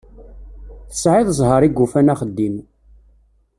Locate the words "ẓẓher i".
1.37-1.69